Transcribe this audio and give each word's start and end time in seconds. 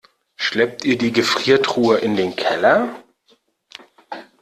Schleppt 0.35 0.83
ihr 0.83 0.97
die 0.97 1.11
Gefriertruhe 1.11 1.99
in 1.99 2.15
den 2.15 2.35
Keller? 2.35 3.03